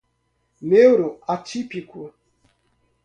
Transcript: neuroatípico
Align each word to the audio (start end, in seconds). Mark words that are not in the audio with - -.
neuroatípico 0.69 2.03